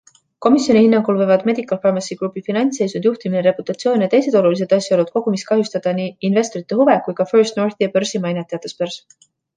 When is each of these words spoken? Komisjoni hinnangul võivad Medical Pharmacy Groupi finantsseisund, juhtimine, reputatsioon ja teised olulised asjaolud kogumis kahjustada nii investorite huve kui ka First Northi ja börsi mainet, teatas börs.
Komisjoni 0.43 0.79
hinnangul 0.83 1.17
võivad 1.17 1.43
Medical 1.49 1.79
Pharmacy 1.83 2.17
Groupi 2.21 2.43
finantsseisund, 2.47 3.05
juhtimine, 3.09 3.43
reputatsioon 3.49 4.05
ja 4.05 4.09
teised 4.15 4.39
olulised 4.41 4.73
asjaolud 4.79 5.13
kogumis 5.19 5.45
kahjustada 5.53 5.95
nii 6.01 6.09
investorite 6.31 6.79
huve 6.81 6.97
kui 7.09 7.19
ka 7.21 7.27
First 7.35 7.61
Northi 7.63 7.89
ja 7.91 7.93
börsi 7.99 8.25
mainet, 8.27 8.53
teatas 8.55 8.77
börs. 8.81 8.99